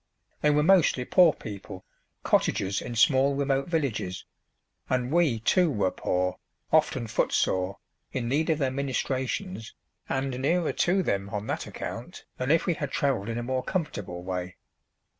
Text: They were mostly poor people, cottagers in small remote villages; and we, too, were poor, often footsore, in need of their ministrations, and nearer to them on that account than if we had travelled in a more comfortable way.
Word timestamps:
They 0.41 0.49
were 0.49 0.63
mostly 0.63 1.05
poor 1.05 1.31
people, 1.31 1.85
cottagers 2.23 2.81
in 2.81 2.95
small 2.95 3.35
remote 3.35 3.67
villages; 3.67 4.25
and 4.89 5.11
we, 5.11 5.41
too, 5.41 5.69
were 5.69 5.91
poor, 5.91 6.39
often 6.73 7.05
footsore, 7.05 7.77
in 8.11 8.27
need 8.27 8.49
of 8.49 8.57
their 8.57 8.71
ministrations, 8.71 9.75
and 10.09 10.39
nearer 10.39 10.73
to 10.73 11.03
them 11.03 11.29
on 11.29 11.45
that 11.45 11.67
account 11.67 12.25
than 12.37 12.49
if 12.49 12.65
we 12.65 12.73
had 12.73 12.89
travelled 12.89 13.29
in 13.29 13.37
a 13.37 13.43
more 13.43 13.61
comfortable 13.63 14.23
way. 14.23 14.55